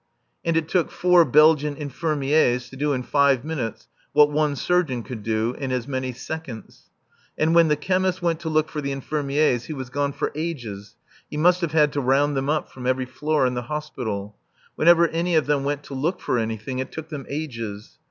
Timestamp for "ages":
10.33-10.95, 17.29-17.99